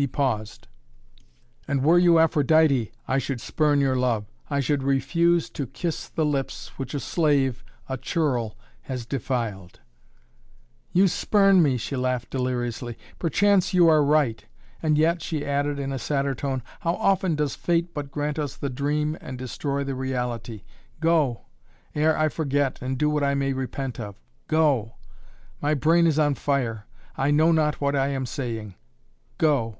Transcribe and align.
He 0.00 0.06
paused. 0.06 0.68
"And 1.66 1.82
were 1.82 1.98
you 1.98 2.20
Aphrodite, 2.20 2.92
I 3.08 3.18
should 3.18 3.40
spurn 3.40 3.80
your 3.80 3.96
love, 3.96 4.26
I 4.48 4.60
should 4.60 4.84
refuse 4.84 5.50
to 5.50 5.66
kiss 5.66 6.08
the 6.08 6.24
lips, 6.24 6.68
which 6.78 6.94
a 6.94 7.00
slave, 7.00 7.64
a 7.88 7.96
churl 7.96 8.56
has 8.82 9.04
defiled." 9.04 9.80
"You 10.92 11.08
spurn 11.08 11.64
me," 11.64 11.76
she 11.78 11.96
laughed 11.96 12.30
deliriously. 12.30 12.96
"Perchance, 13.18 13.74
you 13.74 13.88
are 13.88 14.04
right. 14.04 14.46
And 14.80 14.96
yet," 14.96 15.20
she 15.20 15.44
added 15.44 15.80
in 15.80 15.90
a 15.90 15.98
sadder 15.98 16.32
tone, 16.32 16.62
"how 16.78 16.94
often 16.94 17.34
does 17.34 17.56
fate 17.56 17.92
but 17.92 18.12
grant 18.12 18.38
us 18.38 18.54
the 18.54 18.70
dream 18.70 19.18
and 19.20 19.36
destroy 19.36 19.82
the 19.82 19.96
reality. 19.96 20.62
Go 21.00 21.46
ere 21.92 22.16
I 22.16 22.28
forget, 22.28 22.80
and 22.80 22.96
do 22.96 23.10
what 23.10 23.24
I 23.24 23.34
may 23.34 23.52
repent 23.52 23.98
of. 23.98 24.14
Go! 24.46 24.94
My 25.60 25.74
brain 25.74 26.06
is 26.06 26.20
on 26.20 26.36
fire. 26.36 26.86
I 27.16 27.32
know 27.32 27.50
not 27.50 27.80
what 27.80 27.96
I 27.96 28.10
am 28.10 28.26
saying. 28.26 28.76
Go!" 29.38 29.78